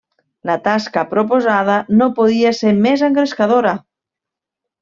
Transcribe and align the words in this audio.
La 0.49 0.53
tasca 0.67 1.03
proposada 1.11 1.75
no 2.01 2.09
podia 2.21 2.57
ser 2.63 2.75
més 2.89 3.07
engrescadora. 3.11 3.79